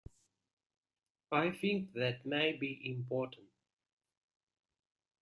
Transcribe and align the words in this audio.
I 1.31 1.51
think 1.51 1.93
that 1.93 2.25
may 2.25 2.53
be 2.53 2.81
important. 2.89 3.49